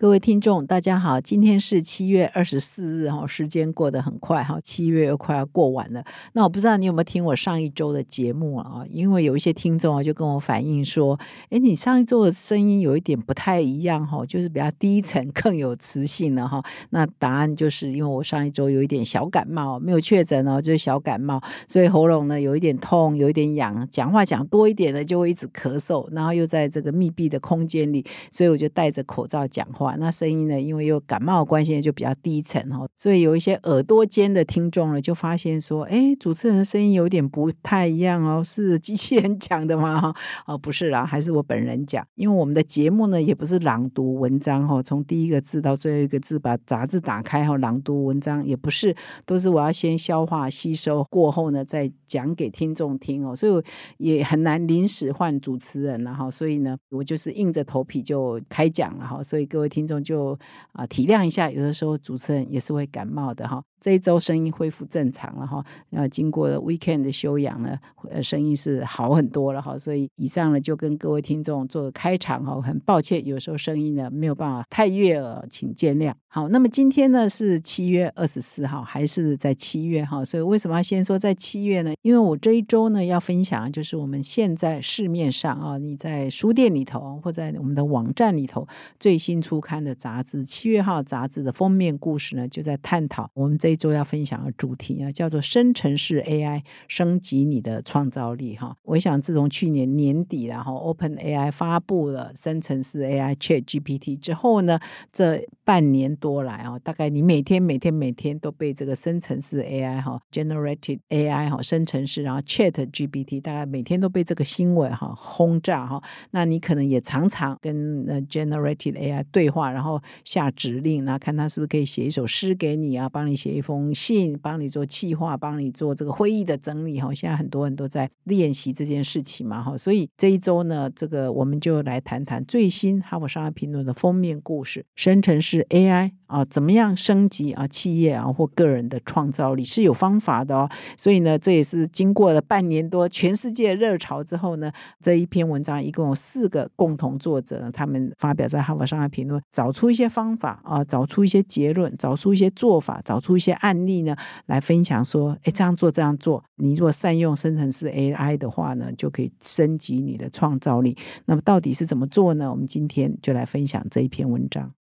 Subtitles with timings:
[0.00, 6.04] 各位听众，大家好，今天是七月二十四日哈，时间过得很快哈，七月又快要过完了。
[6.34, 8.84] 那我不知道你有没有听我上一周的节目啊？
[8.88, 11.18] 因为有一些听众啊就跟我反映说，
[11.50, 16.62] 哎，你上一周的声音有一点不太一样哈，就是比较低沉，更有磁性了哈。
[16.90, 29.87] 那答案就是因为我上一周有一点小感冒，没有确诊哦，就是小感冒，所以喉咙呢有一点痛，有一点痒，讲话讲多一点呢就会一直咳嗽，然后又在这个密闭的空间里，所以我就戴着口罩讲话。
[29.96, 30.60] 那声音呢？
[30.60, 40.14] 因为有感冒关系，就比较低沉哈，所以有一些耳朵尖的听众呢，就发现说，哎，主持人的声音有点不太一样哦，是机器人 讲的吗？
[40.46, 42.06] 哦，不是啦，还是我本人讲。
[42.14, 48.94] 因为我们的节目呢，也不是朗读文章哈，从第一个字到最后一个字，把杂志打开哈，朗读文章也不是，
[49.24, 53.64] 都是我要先消化吸收过后呢，再讲给听众听哦，所以
[53.98, 59.88] 也很难临时换主持人了哈，所以呢，我就是硬着头皮就开讲了哈，所以各位听。
[59.88, 60.38] 众就
[60.72, 63.64] 啊体谅一下，有的时候主持人也是会感冒的哈。
[63.80, 67.78] 这一周声音恢复正常了哈，那经过了 weekend 的休养呢，
[68.10, 69.78] 呃，声音是好很多了哈。
[69.78, 76.12] 所以以上呢就跟各位听众做个开场哈，很抱歉有时候声音呢没有办法太悦耳，请见谅。
[76.26, 80.24] 好，那么今天呢是七月二十四号，还是在七月哈？
[80.24, 81.94] 所以为什么要先说在七月呢？
[82.02, 88.66] 因为我这一周呢要分享就是我们现在市面上啊，你在书店里头或在我们的网站里头
[88.98, 93.67] 最新出刊的杂志，七月号杂志的封面故事呢就在探讨我们这。
[93.68, 98.74] 这周要分享的主题啊，叫做生成式 AI 升级你的创造力哈。
[98.84, 104.80] 我想自从去年年底然后 Open AI 发布了生成式 AI Chat GPT 之后呢，
[105.12, 116.02] 这半年多来啊，大概你每天每天每天都被这个生成式 AI 哈 Generated AI 哈生成式，然后 Chat GPT 大概每天都被这个新闻哈轰炸哈。
[116.30, 123.57] 那你可能也常常跟 Generated AI 对话，然后下指令，然后看他是不是可以写一首诗给你啊，帮你写。
[123.58, 127.12] 一封信，帮你做计划，帮你做这个会议的整理哈。
[127.12, 140.70] 现在很多人都在练习这件事情嘛哈，所以这一周呢，这个我们就来谈谈最新《哈佛商业评论》的封面故事——生成式 AI 啊，怎么样升级啊企业啊或个人的创造力是有方法的哦。
[140.96, 144.70] 所以呢，这也是经过了半年多全世界热潮之后呢，
[145.02, 153.48] 这一篇文章一共有四个共同作者，他们发表在《哈佛商业评论》，找出一些方法啊，找出一些结论，找出一些做法，找出一些。
[153.58, 154.14] 案例呢，
[154.46, 160.96] 来分享说，哎，这样做这样做，你如果善用生成式 AI 的话呢，就可以升级你的创造力。
[161.24, 162.48] 那么到底是怎么做呢？
[162.48, 164.77] 我们今天就来分享这一篇文章。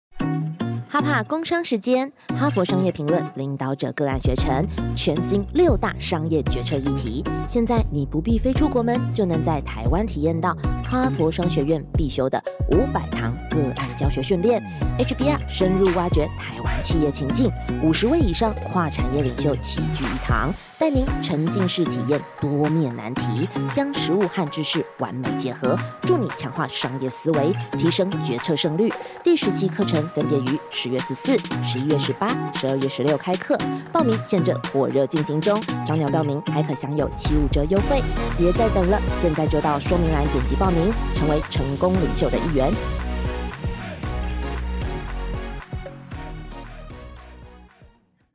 [0.90, 2.09] 哈帕工商时间，
[2.40, 4.66] 哈佛商业评论领导者个案学程，
[4.96, 7.22] 全新六大商业决策议题。
[7.46, 10.56] 现在你不必飞出国门，就能在台湾体验到
[10.86, 14.64] 哈佛商学院必修的五百堂个案教学训练
[14.98, 17.52] ，HBR 深入挖掘台湾企业情境，
[17.84, 20.54] 五十位以上跨产业领袖齐聚一堂。
[20.79, 28.93] 带您沉浸式体验多面难题，将实物和知识完美结合，助你强化商业思维，提升决策胜率。
[29.23, 33.57] 第十期课程分别于十月十四、十一月十八、十二月十六开课，
[33.91, 37.99] 报名现正火热进行中，早鸟报名还可享有七五折优惠，
[38.38, 42.71] 别再等了，现在就到说明栏点击报名，成为成功领袖的一员。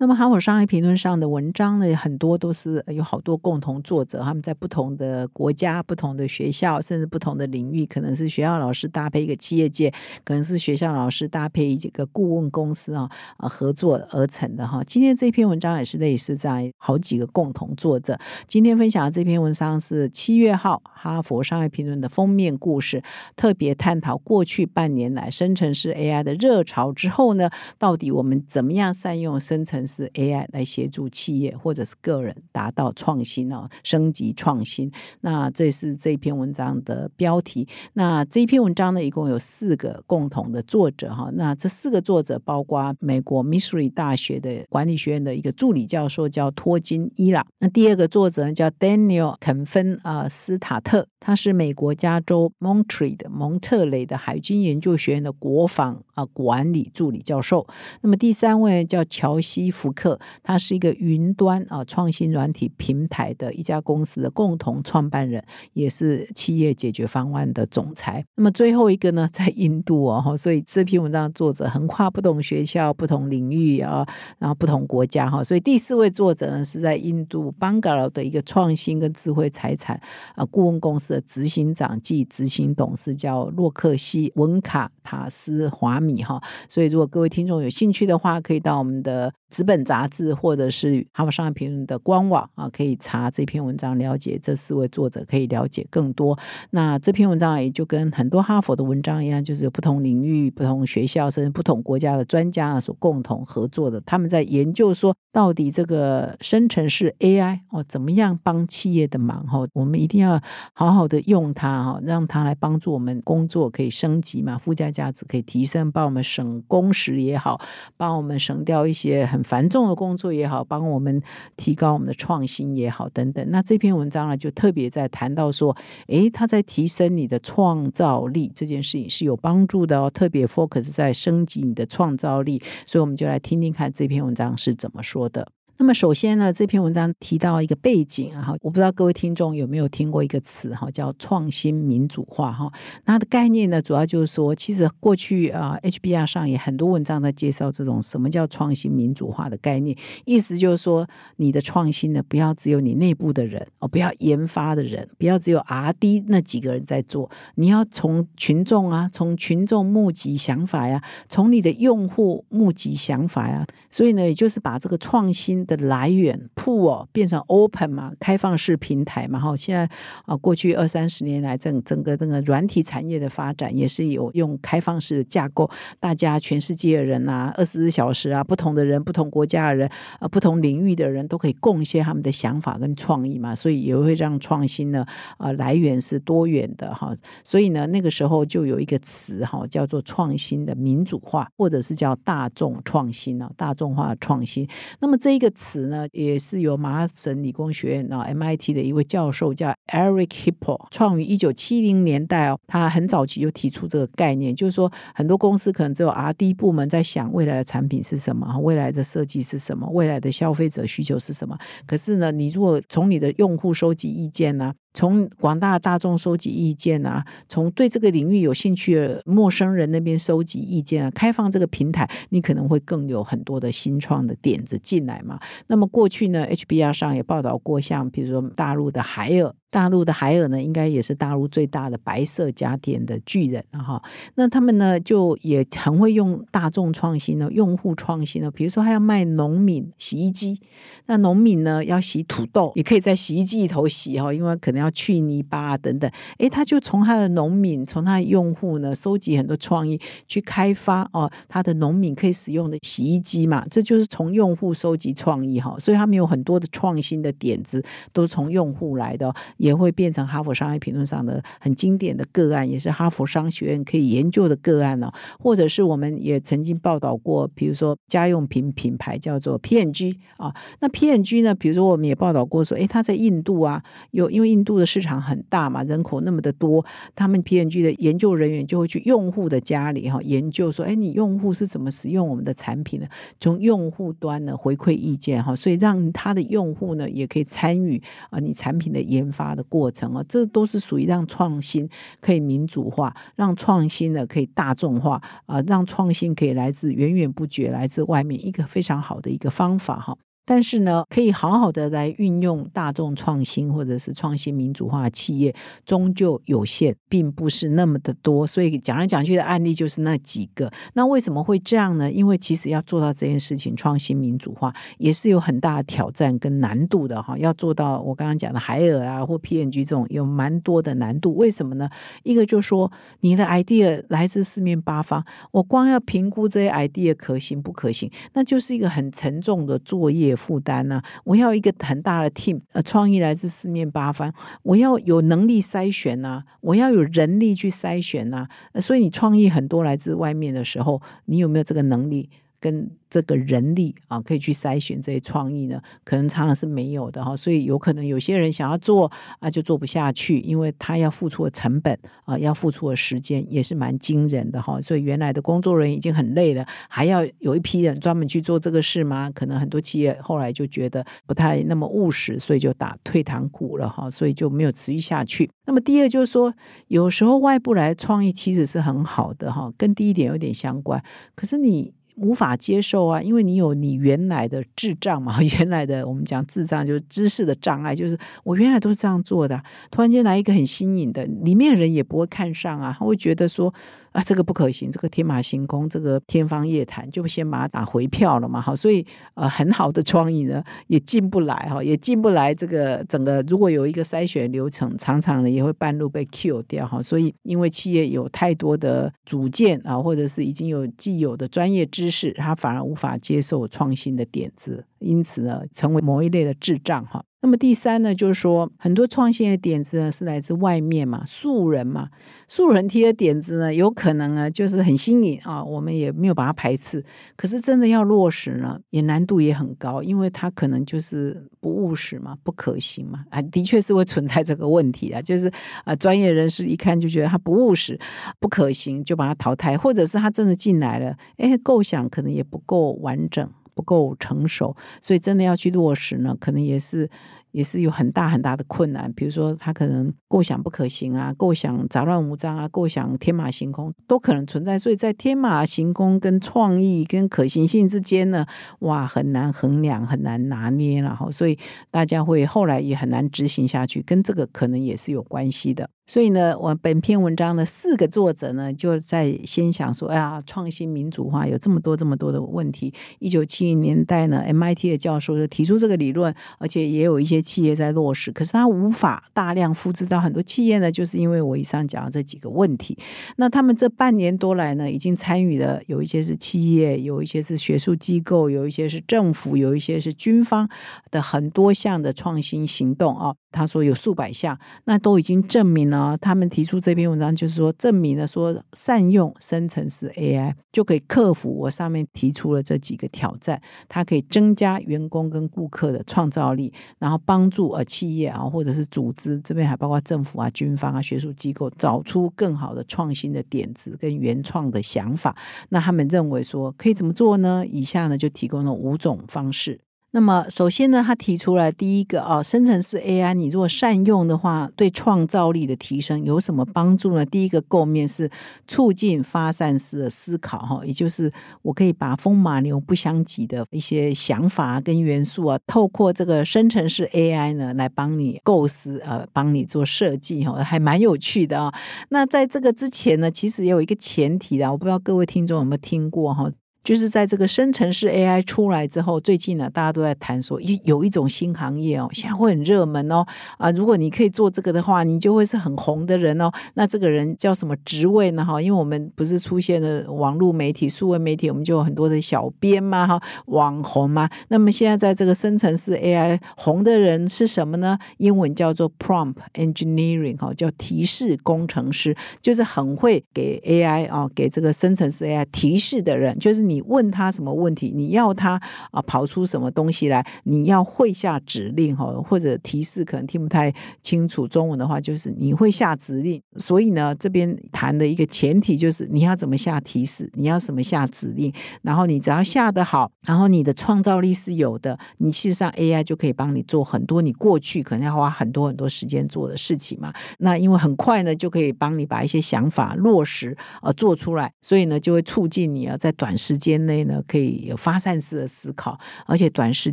[0.02, 9.92] 那么，哈佛商业评论上的文章呢，很多都是有好多共同作者，他们在不同的国家、不同的学校，甚至不同的领域，可能是学校老师搭配一个企业界，
[10.24, 14.82] 可能是学校老师搭配一个顾问公司啊啊合作而成的哈。
[14.82, 18.18] 今天这篇文章也是类似这样好几个共同作者。
[18.48, 23.00] 今天分享的这篇文章是七月号《哈佛商业评论》的封面故事，
[23.36, 27.48] 特别探讨过去半年来生成式 AI 的热潮之后呢，
[27.78, 29.86] 到底我们怎么样善用生成。
[29.92, 34.90] 是 AI 来协助企业或者是个人达到创新哦，升级创新。
[35.20, 37.68] 那这是这篇文章的标题。
[37.92, 41.30] 那这篇文章呢，一共有四个共同的作者哈。
[41.34, 47.46] 那这四个作者包括美国 Missouri 大学的管理学院的一个助理教授叫托金伊朗。
[47.58, 57.66] 那第二个作者呢叫 Daniel 肯芬啊斯塔特，他是美国加州 Montreal 的蒙特雷的海军研究学院的国防啊管理助理教授。
[58.00, 59.72] 那么第三位叫乔西。
[59.82, 68.24] 福克，他是一个云端啊创新软体平台的一家公司的共同创办人，也是企业解决方案的总裁。
[68.36, 74.06] 那么最后一个呢，在印度哦，所以这篇文章作者横跨不同学校、不同领域啊，
[74.38, 75.42] 然后不同国家哈。
[75.42, 80.00] 所以第四位作者呢，是在印度邦加罗的一个创新跟智慧财产
[80.36, 86.42] 啊顾问公司的执行长暨执行董事，叫洛克希文卡塔斯华米哈。
[86.68, 89.32] 所以如果各位听众有兴趣的话，可以到我们的。
[89.52, 96.38] 纸本杂志或者是《哈佛商业评论》的官网啊，可以查这篇文章，了解这四位作者，可以了解更多。
[96.70, 104.00] 那这篇文章也就跟很多哈佛的文章一样，就是不同领域、不同学校甚至不同国家的专家所共同合作的。
[104.06, 109.46] 他们在研究说，到底这个生成式 AI 哦，怎么样帮企业的忙？
[109.46, 110.40] 哈，我们一定要
[110.72, 117.60] 好好的用它哈，让它来帮助我们工作可以升级嘛，附加价值可以提升，帮我们省工时也好，
[117.96, 119.40] 帮我们省掉一些很。
[119.52, 121.20] 繁重的工作也好，帮我们
[121.56, 123.44] 提高我们的创新也好，等等。
[123.50, 132.62] 那这篇文章呢，就特别在谈到说，诶，它在提升你的创造力这件事情是有帮助的哦，特别 focus 在升级你的创造力。
[132.86, 135.46] 所以我们就来听听看这篇文章是怎么说的。
[135.82, 142.72] 那么首先呢，这篇文章提到一个背景啊，我不知道各位听众有没有听过一个词哈，叫创新民主化哈。
[143.04, 151.04] 它的概念呢，主要就是说，其实过去啊，HBR 上也很多文章在介绍这种什么叫创新民主化的概念，意思就是说，
[151.38, 165.66] 你的创新呢，不要只有你内部的人哦，不要研发的人，不要只有 R&D 那几个人在做，你要从群众啊，从群众募集想法呀，从你的用户募集想法呀，所以呢，也就是把这个创新。
[165.76, 169.88] 的来源铺哦变成 open 嘛，开放式平台嘛，哈，现在
[170.26, 175.70] 啊，过去二三十年来，整整个那个软体产业的发展也是有用开放式的架构，
[176.00, 179.88] 大家全世界的人啊，二十四小时啊，不同的人、不同国家的人
[180.18, 185.06] 啊、不同领域的人都可以贡献他们的想法跟创意嘛，所以也会让创新呢
[185.38, 194.68] 啊来源是多元的哈，所以呢，那个时候就有一个词哈，叫做创新的民主化，或者是叫大众创新啊，大众化创新。
[195.00, 195.51] 那么这一个。
[195.52, 211.56] 词呢，也是由麻省理工学院啊 MIT 的一位教授叫 Eric Hippo 创于一九七零年代哦，他很早期就提出这个概念，就是说很多公司可能只有 R&D 部门在想未来的产品是什么，未来的设计是什么，未来的消费者需求是什么。
[211.86, 214.74] 可是呢，你如果从你的用户收集意见呢？
[214.94, 225.38] 从广大大众收集意见啊，从对这个领域有兴趣的陌生人那边收集意见啊，开放这个平台，你可能会更有很多的新创的点子进来嘛。
[225.66, 229.54] 那么过去呢，HBR 上也报道过，像比如说大陆的海尔。
[229.72, 234.02] 大陆的海尔呢，应该也是大陆最大的白色家电的巨人哈。
[234.34, 238.50] 那他们呢，就也很会用大众创新呢，用户创新呢。
[238.50, 240.60] 比如说，他要卖农民洗衣机，
[241.06, 246.10] 那农民呢要洗土豆，也可以在洗衣机里头洗哈，因为可能要去泥巴啊等等。
[246.38, 253.64] 诶，他就从他的农民，从他的用户呢，收集很多创意，去开发哦，他的农民可以使用的洗衣机嘛。
[253.70, 257.82] 这就是从用户收集创意哈，所以他们有很多的创新的点子，
[258.12, 259.32] 都从用户来的。
[259.56, 265.12] 也会变成哈佛商业评论上的很经典的个案，也是哈佛商学院可以研究的个案呢。
[265.38, 276.84] 或者是我们也曾经报道过，比如说家用品品牌叫做 PNG 啊，那 PNG 呢，比如说我们也报道过说，诶，他在印度啊，有因为印度的市场很大嘛，人口那么的多，
[277.14, 283.06] 他们 PNG 的研究人员就会去用户的家里哈，研究说，诶，你用户是怎么使用我们的产品的？
[283.38, 289.42] 从用户端呢回馈意见哈，所以让他的用户呢也可以参与啊，你产品的研发。
[289.52, 291.86] 的过程啊，这都是属于让创新
[292.22, 300.16] 可以民主化，让创新呢可以大众化啊，让创新可以来自源源不绝来自外面一个非常好的一个方法哈。
[300.44, 305.54] 但是呢，可以好好的来运用大众创新或者是创新民主化企业，
[305.86, 308.44] 终究有限，并不是那么的多。
[308.44, 310.70] 所以讲来讲去的案例就是那几个。
[310.94, 312.10] 那为什么会这样呢？
[312.10, 317.38] 因为其实要做到这件事情，创新民主化也是有很大的挑战跟难度的哈。
[317.38, 321.36] 要做到我刚刚讲的海尔啊或 P N G 这种，有蛮多的难度。
[321.36, 321.88] 为什么呢？
[322.24, 330.31] 一个就是说你的 idea 来自四面八方，我光要评估这些 idea 可行不可行，那就是一个很沉重的作业。
[330.36, 331.02] 负担呢？
[331.24, 338.46] 我要一个很大的 team，呃，创意来自四面八方，我要有能力筛选呢，我要有人力去筛选呢。
[338.80, 342.30] 所以你创意很多来自外面的时候，你有没有这个能力？
[342.62, 347.36] 跟这个人力啊，可以去筛选这些创意呢，可能常常是没有的哈。
[347.36, 354.80] 所以有可能有些人想要做啊，就做不下去，因为他要付出的成本啊，要付出的时间也是蛮惊人的哈。
[354.80, 359.28] 所以原来的工作人员已经很累了，还要有一批人专门去做这个事吗？
[359.34, 364.08] 可能很多企业后来就觉得不太那么务实，所以就打退堂鼓了哈。
[364.08, 365.50] 所以就没有持续下去。
[365.66, 366.54] 那么第二就是说，
[366.86, 371.02] 有时候外部来创意其实是很好的哈，跟第一点有点相关。
[371.34, 371.92] 可是你。
[372.16, 383.72] 无法接受啊，因为你有你原来的智障嘛， 原来的我们讲智障就是知识的障碍，就是我原来都是这样做的，突然间来一个很新颖的，里面人也不会看上啊，他会觉得说。
[384.12, 388.60] 啊，这个不可行，这个天马行空，这个天方夜谭，就先把它打回票了嘛。
[388.60, 389.04] 好，所以
[389.34, 392.54] 呃，很好的创意呢也进不来哈，也进不来。
[392.54, 397.00] 这个整个如果有一个筛选流程，常常呢也会半路被 Q 掉哈。
[397.00, 407.24] 所以因为企业有太多的主见啊，或者是已经有既有的专业知识，他反而无法接受创新的点子，因此呢，成为某一类的智障哈。
[407.44, 412.08] 那么第三呢，就是说很多创新的点子呢是来自外面嘛，素人嘛，
[412.46, 417.04] 素人提的点子呢，有可能呢就是很新颖啊，我们也没有把它排斥。
[417.34, 425.50] 可是真的要落实呢，也难度也很高，因为它可能就是不务实嘛，不可行嘛，啊，的确是会存在这个问题啊，就是
[425.84, 427.98] 啊，专业人士一看就觉得它不务实、
[428.38, 433.50] 不可行，就把它淘汰，或者是他真的进来了，哎，构想可能也不够完整。
[433.74, 437.08] 不够成熟，所以真的要去落实呢，可能也是
[437.52, 439.12] 也是有很大很大的困难。
[439.12, 444.78] 比如说，他可能构想不可行啊，构想杂乱无章啊，构想天马行空都可能存在。
[444.78, 448.46] 所以在天马行空跟创意跟可行性之间呢，
[448.80, 451.30] 哇，很难衡量，很难拿捏然后。
[451.30, 451.58] 所以
[451.90, 455.88] 大家会后来也很难执行下去，跟这个可能也是有关系的。
[456.06, 462.92] 所以呢，我本篇文章的四个作者呢，就在先想说，哎呀，创新民主化有这么多这么多的问题。
[463.20, 472.98] 一九七零年代呢，MIT 的教授就提出这个理论，而且也有一些企业在落实，可是他无法大量复制到很多企业呢，就是因为我以上讲的这几个问题。
[473.36, 480.68] 那他们这半年多来呢，已经参与了，有一些是企业，有一些是学术机构，有一些是政府，有一些是军方
[481.10, 483.34] 的很多项的创新行动啊。
[483.52, 486.16] 他说有数百项，那都已经证明了。
[486.18, 493.60] 他们提出这篇文章，就是说证明了说善用生成式 AI 就可以克服我上面提出了这几个挑战。
[493.88, 505.36] 它可以增加员工跟顾客的创造力，然后帮助呃企业啊或者是组织这边还包括政府啊、军方啊、学术机构找出更好的创新的点子跟原创的想法。
[505.68, 507.64] 那他们认为说可以怎么做呢？
[507.66, 509.80] 以下呢就提供了五种方式。
[510.14, 517.24] 那么，首先呢，他提出来第一个啊，生成式 AI，你如果善用的话，对创造力的提升有什么帮助呢？
[517.24, 518.30] 第一个构面是
[518.66, 531.72] 促进发散式的思考，哈，也就是我可以把风马牛不相及的一些想法跟元素啊，透过这个生成式 AI 呢，来帮你构思，呃，帮你做设计，哈，还蛮有趣的啊。
[532.10, 536.52] 那在这个之前呢，其实也有一个前提的，我不知道各位听众有没有听过，哈。
[536.84, 543.24] 就是在这个生成式 AI 出来之后，最近呢，大家都在谈说，一有一种新行业哦，现在会很热门哦。
[543.56, 546.50] 啊，如果你可以做这个的话，你就会是很红的人哦。
[546.74, 548.44] 那这个人叫什么职位呢？
[548.44, 554.28] 哈，因为我们不是出现了网络媒体、数位媒体，我们就有很多的小编嘛，哈，网红嘛。
[554.48, 557.96] 那么现在在这个生成式 AI 红的人是什么呢？
[558.16, 566.71] 英文叫做 Prompt Engineering，哈，叫提示工程师，就是很会给 AI 啊，给这个生成式 AI 提示的人，就是你。
[566.72, 568.58] 你问他什么问题，你要他
[568.90, 576.40] 啊跑出什么东西来，你要会下指令哈，或者提示可能听不太清楚中文的话，就是你会下指令。
[576.56, 581.52] 所以呢，这边谈的一个前提就是你要怎么下提示，你要什么下指令，
[581.82, 590.10] 然后你只要下得好，然后你的创造力是有的，你事实上 AI 就可以帮你做很多你过去可能要花很多很多时间做的事情嘛。
[590.38, 596.61] 那因为很快呢，就可以帮你把一些想法落实呃做出来，所以呢就会促进你啊在短时。
[596.62, 599.92] 间内呢，可以有发散式的思考，而且短时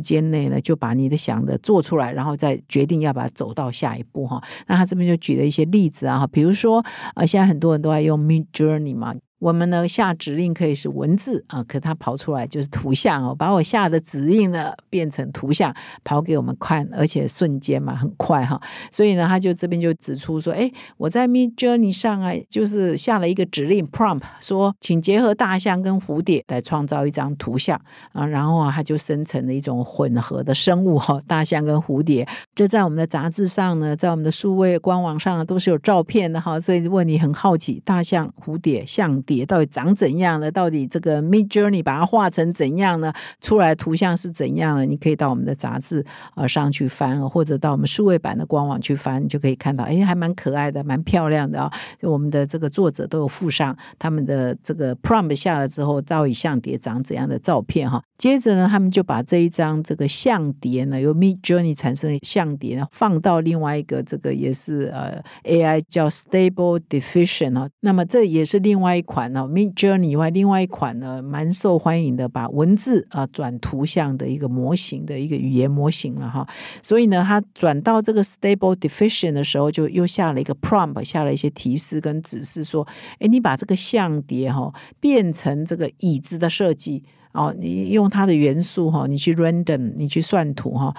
[0.00, 4.40] 间内呢，就把你的想的做出来，然后再决定要把它走到下一步哈。
[4.68, 6.84] 那他这边就举了一些例子啊，比如说
[7.14, 9.14] 啊，现在很多人都在用 Mid Journey 嘛。
[9.40, 18.60] 我们呢下指令可以是文字啊，可它跑出来就是图像哦，把我下的指令呢变成图像跑给我们看，而且瞬间嘛很快哈，
[18.92, 27.80] 所以呢他就这边就指出说，哎，我在 Mid Journey 上啊，就是下了一个指令 prompt，说请结合大象跟蝴蝶来创造一张图像
[28.12, 39.18] 啊，然后啊它就生成了一种混合的生物哈，大象跟蝴蝶，这在我们的杂志上呢，在我们的数位官网上都是有照片的哈，所以如果你很好奇大象、蝴蝶、象。
[39.30, 40.50] 碟到底长怎样呢？
[40.50, 43.12] 到底这个 Mid Journey 把它画成怎样呢？
[43.40, 44.84] 出来图像是怎样呢？
[44.84, 51.72] 你可以到我们的杂志啊上去翻，或者到我们数位版的官网去翻，你就可以看到，哎，还蛮可爱的，蛮漂亮的啊。
[52.02, 58.02] 我们的这个作者都有附上他们的这个 prompt 下了之后，到底相碟长怎样的照片哈。
[58.18, 67.68] 接着呢，他们就把这一张这个相碟呢，由 Mid Journey 产生的相碟呢，放到另外一个这个也是呃 AI 叫 Stable Diffusion 啊。
[67.80, 76.46] 那么这也是另外一款呢，Mid Journey 以外另外一款呢，蛮受欢迎的，把文字啊转图像的一个模型的一个语言模型了哈。
[76.82, 82.86] 所以呢，它转到这个 Stable Diffusion 的时候，就又下了一个 prompt，下了一些提示跟指示，说，
[83.18, 87.04] 哎，你把这个相碟哈变成这个椅子的设计。
[87.32, 90.92] 哦，你用它的元素哈，你去 random，你去算图哈，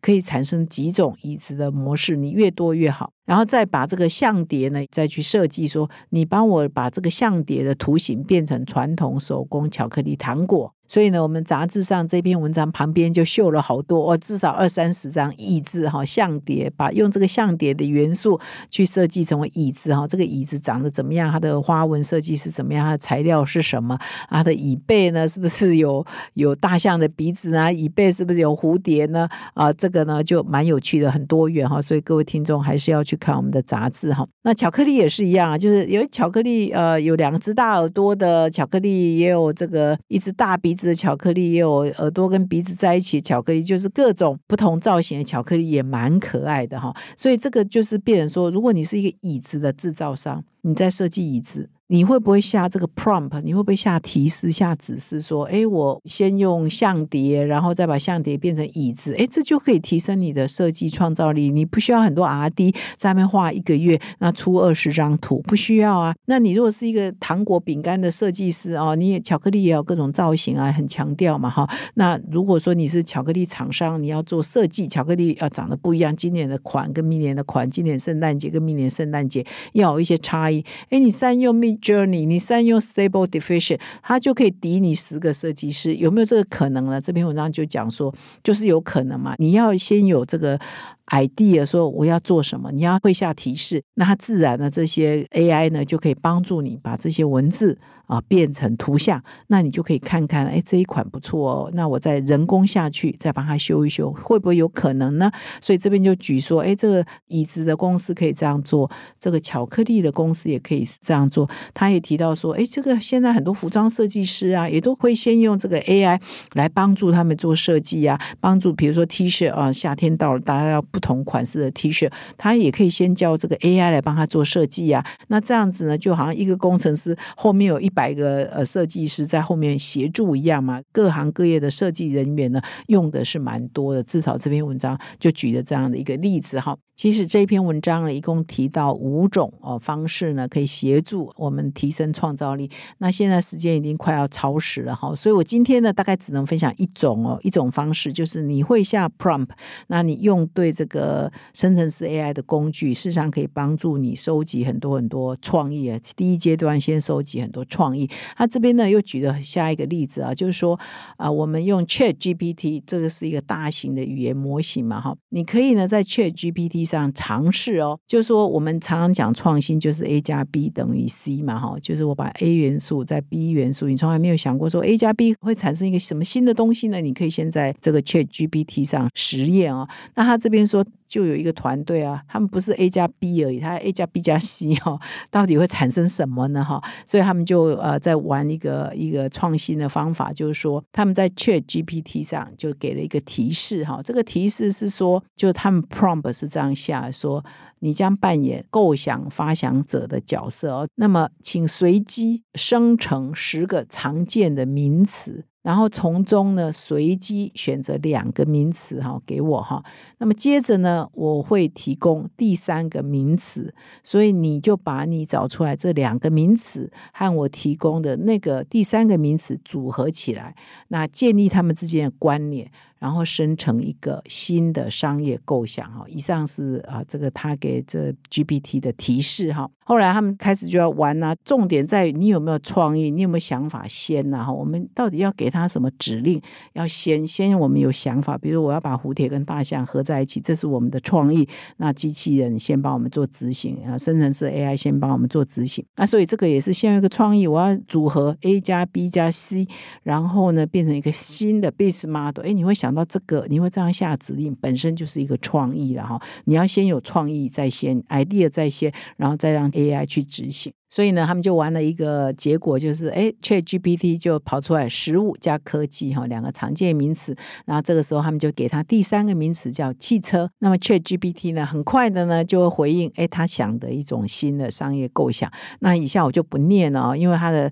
[0.00, 3.12] 可以产生几种椅子的模式，你越多越好。
[3.24, 10.74] 然后再把这个相碟呢，再去设计说，你帮我把这个相碟的图形变成传统手工巧克力糖果。
[10.88, 18.40] 所以呢，我们杂志上这篇文章旁边就绣了好多哦，至少二三十张椅子哈，相碟，把用这个相碟的元素
[18.70, 20.08] 去设计成为椅子哈。
[20.08, 21.30] 这个椅子长得怎么样？
[21.30, 22.86] 它的花纹设计是怎么样？
[22.86, 23.98] 它的材料是什么？
[24.30, 26.02] 它的椅背呢，是不是有
[26.32, 27.70] 有大象的鼻子呢？
[27.70, 29.28] 椅背是不是有蝴蝶呢？
[29.52, 31.82] 啊，这个呢就蛮有趣的，很多元哈。
[31.82, 34.26] 所以各位听众还是要去看我们的杂志哈。
[34.42, 40.77] 那巧克力也是一样啊，就是有巧克力，呃，有两只大耳朵的巧克力，也有这个一只大鼻。
[40.86, 46.94] 的巧克力也有耳朵跟鼻子在一起，巧克力就是各种不同造型的巧克力，也蛮可爱的哈。
[47.16, 51.68] 所以这个就是变成说，如果你是一个椅子的制造商，你在设计椅子。
[51.88, 53.40] 你会不会下这个 prompt？
[53.40, 61.48] 你会不会下提示、下指示说：“哎，我先用相碟，然后再把相碟变成椅子。”哎，这就可以提升你的设计创造力。
[61.48, 66.14] 你不需要很多 R D 在那边画一个月，那出二十张图不需要啊。
[66.26, 71.66] 那你如果是一个糖果饼干的设计师哦，你也巧克力也有各种造型啊，很强调嘛哈。
[71.94, 79.42] 那如果说你是巧克力厂商，你要做设计，巧克力要长得不一样，今年的款跟明年的款，今年圣诞节跟明年圣诞节
[79.72, 80.62] 要有一些差异。
[80.90, 81.77] 哎，你善用命。
[81.80, 87.00] Journey，你善用 Stable Diffusion，它就可以抵你十个设计师，有没有这个可能呢？
[87.00, 89.34] 这篇文章就讲说，就是有可能嘛。
[89.38, 90.58] 你要先有这个
[91.06, 97.78] idea，说我要做什么，你要会下提示，那它自然的这些 AI 呢，就可以帮助你把这些文字。
[98.08, 101.70] 啊，变成图像，那你就可以看看，哎，这一款不错哦。
[101.74, 105.30] 那我再人工下去，再帮他修一修，会不会有可能呢？
[105.60, 108.90] 所以这边就举说，哎，这个椅子的公司可以这样做，
[109.20, 111.46] 这个巧克力的公司也可以这样做。
[111.74, 116.18] 他也提到说，哎，这个现在很多服装设计师啊，也都会先用这个 AI
[116.54, 125.04] 来帮助他们做设计啊，帮助比如说 T 恤啊，夏天到了，大家要不同款式的 T 恤，他也可以先叫这个 AI 来帮他做设计啊。
[125.26, 127.92] 那这样子呢，就好像一个工程师后面有一。
[127.98, 136.76] 百个呃设计师在后面协助一样嘛，各行各业的设计人员呢用的是蛮多的，至少这篇文章就举了这样的一个例子哈。
[136.94, 142.68] 其实这篇文章呢，一共提到五种哦方式呢，可以协助我们提升创造力。
[142.98, 149.50] 那现在时间已经快要超时了哈，所以我今天呢，大概只能分享一种哦，一种方式就是你会下 prompt，
[149.86, 156.00] 那你用对这个生成式 AI 的工具，事实上可以帮助你收集很多很多创意啊。
[156.16, 158.10] 第一阶段先收集很多创意。
[158.36, 160.78] 他这边呢又举了下一个例子啊，就是说
[161.16, 166.88] 啊，我们用 Chat GPT，这个是一个大型的语言模型嘛哈，你可以呢在 Chat GPT。
[166.88, 177.02] 上尝试哦，就是说我们常常讲创新，就是 A 加 B 等于 C 嘛，哈，就是我把 A 元素在 B 元素，你从来没有想过说 A 加 B 会产生一个什么新的东西呢？
[177.02, 179.86] 你可以先在这个 Chat GPT 上实验哦。
[180.14, 180.82] 那他这边说。
[181.08, 186.80] 就有一个团队啊，他们不是 A 加 B 而已，他 A 加 B 加 C 哈， 到底会产生什么呢哈？
[187.06, 197.42] 所以他们就呃在玩一个一个创新的方法，就是说他们在 Chat GPT 上就给了一个提示哈，这个提示是说，就他们 prompt 是这样下说，
[197.80, 205.44] 你将扮演构想发想者的角色哦，那么请随机生成十个常见的名词。
[205.60, 209.84] 然后从中呢，随机选择两个名词哈，给我哈。
[210.16, 220.54] 那么接着呢，我会提供第三个名词，所以你就把你找出来这两个名词和我提供的那个第三个名词组合起来，
[220.88, 226.04] 那建立他们之间的关联，然后生成一个新的商业构想哈。
[226.08, 229.68] 以上是啊，这个他给这 GPT 的提示哈。
[229.84, 234.52] 后来他们开始就要玩啊，重点在于你有没有创意，你有没有想法先呐哈。
[234.52, 236.40] 我们到底要给他什么指令？
[236.74, 241.48] 要先先我们有想法，比如我要把蝴蝶跟大象合在一起，这是我们的创意。
[241.78, 245.82] 那机器人先帮我们做执行啊，生成式 AI 先帮我们做执行。
[245.96, 249.66] 那所以这个也是先有一个创意，我要组合 A 加 B 加 C，
[250.02, 252.44] 然后呢变成一个新的 base model。
[252.44, 256.20] 哎，你会想到这个，你会这样下指令，本身就是一个创意了哈。
[256.44, 260.72] 你要先有创意在先，idea 在先，然后再让 AI 去执行。
[260.90, 267.36] 所以呢，他们就玩了一个结果，就是哎，ChatGPT 就跑出来食物加科技哈两个常见名词。
[267.66, 270.50] 然后这个时候他们就给他第三个名词叫汽车。
[270.60, 275.52] 那么 ChatGPT 呢，很快的呢就会回应哎他想的一种新的商业构想。
[275.80, 277.70] 那以下我就不念了，因为他的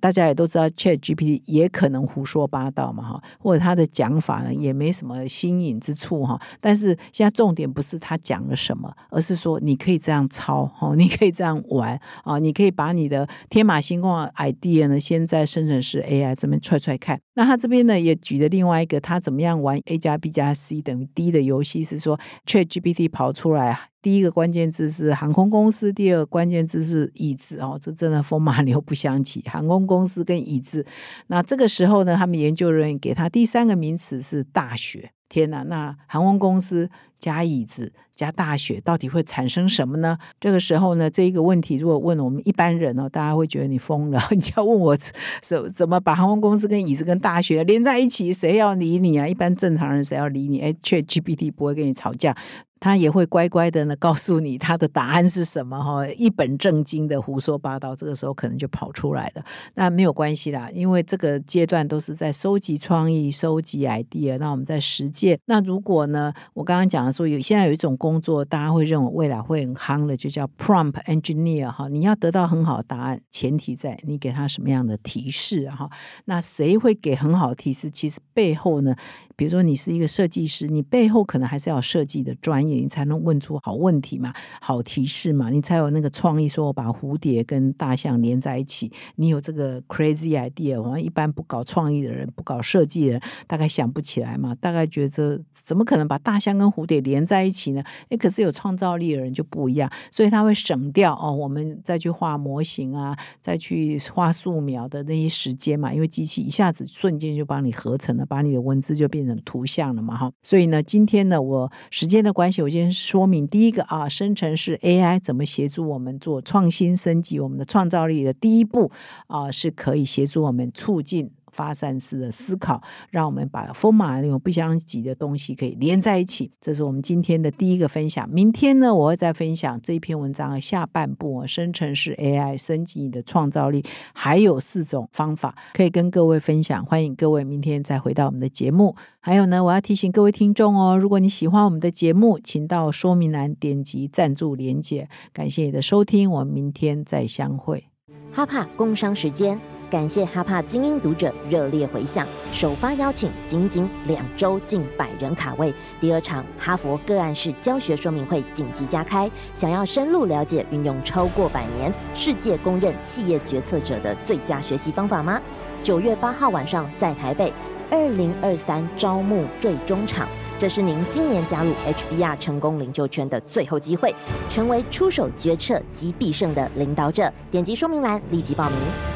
[0.00, 6.36] 大家也都知道 ChatGPT 也可能胡说八道嘛哈，或者他的讲法呢也没什么新颖之处哈。
[6.60, 12.55] 但是现在重点不是他讲了什么，而是说你可以这样抄哈，你可以这样玩啊，你。
[12.56, 17.20] 可以把你的天马行空的 idea 呢，先在生成式 AI 这边踹踹看。
[17.34, 30.86] 那他这边呢，也举了另外一个，他怎么样玩 A 加 B 加 C 等于 D 的游戏，是说 ChatGPT 跑出来，第一个关键字是航空公司，第二个关键字是椅子哦，这真的风马牛不相及， 航空公司跟椅子。
[31.26, 35.10] 那这个时候呢，他们研究人员给他第三个名词是大学。
[35.28, 40.16] 天呐，那航空公司加椅子加大雪，到底会产生什么呢？
[40.40, 44.20] 这个时候呢，这一个问题如果问我们一般人呢，大家会觉得你疯了。
[44.30, 44.96] 你要问我
[45.42, 49.26] 怎怎么把航空公司跟椅子跟大学连在一起，谁要理你啊？
[49.26, 50.60] 一般正常人谁要理你？
[50.60, 52.36] 哎，ChatGPT 不会跟你吵架。
[52.78, 59.42] 他也会乖乖的呢，告诉你他的答案是什么哈，一本正经的胡说八道，这个时候可能就跑出来了。
[59.74, 65.38] 那没有关系啦，因为这个阶段都是在收集创意、收集 idea，那我们在实践。
[65.46, 71.88] 那如果呢，我刚刚讲的说有现在有一种工作，大家会认为未来会很夯的，就叫 prompt engineer 哈。
[71.88, 75.88] 你要得到很好的答案，前提在你给他什么样的提示哈。
[76.26, 77.90] 那谁会给很好的提示？
[77.90, 78.94] 其实背后呢，
[79.34, 82.65] 比如说你是一个设计师，你背后可能还是要设计的专。
[82.66, 86.46] 你才能问出好问题嘛，好提示嘛，你才有那个创意。
[86.46, 90.80] 说我把蝴蝶跟大象连在一起，你有这个 crazy idea。
[90.80, 94.54] 我们一般不搞创意的人，不搞设计的人，大概想不起来嘛。
[94.54, 97.82] 大概觉得怎么可能把大象跟蝴蝶连在一起呢？
[98.10, 105.92] 诶，可是有创造力的人就不一样，所以他会省掉哦，我们再去画模型啊，再去画素描的那些时间嘛。
[105.92, 110.16] 因为机器一下子瞬间就帮你合成了，把你的文字就变成图像了嘛。
[110.16, 112.55] 哈，所以呢，今天呢，我时间的关系。
[112.56, 118.90] 首先说明第一个啊，生成式 AI 怎么协助我们做创新升级我们的创造力的第一步
[119.26, 126.52] 啊，是可以协助我们促进发散式的思考，让我们把风马牛不相及的东西可以连在一起。
[126.60, 128.28] 这是我们今天的第一个分享。
[128.28, 136.84] 明天呢，我会再分享这一篇文章的下半部，生成式 AI 升级你的创造力，还有四种方法可以跟各位分享。
[136.84, 138.94] 欢迎各位明天再回到我们的节目。
[139.20, 145.08] 还有呢，我要提醒各位听众哦，如果你喜欢我们的节目，请到说明栏点击赞助连结。
[145.32, 147.84] 感谢你的收听，我们明天再相会。
[148.32, 155.72] 哈帕工商时间，感谢哈帕精英读者热烈回响，首发邀请，仅仅两周近百人卡位。
[156.00, 165.40] 第二场哈佛个案式教学说明会紧急加开，想要深入了解运用超过百年、世界公认企业决策者的最佳学习方法吗？
[165.82, 167.52] 九月八号晚上在台北。
[167.88, 170.26] 二零二三招募最终场，
[170.58, 174.12] 这是您今年加入 HBR 成功领袖圈的最后机会，
[174.50, 177.32] 成为出手决策及必胜的领导者。
[177.48, 179.15] 点击说明栏立即报名。